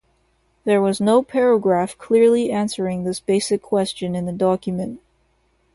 [0.63, 4.99] There was no paragraph clearly answering this basic question in the document.